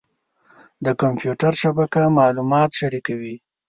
د 0.85 0.87
کمپیوټر 1.01 1.53
شبکه 1.63 2.01
معلومات 2.19 2.69
شریکوي. 2.79 3.35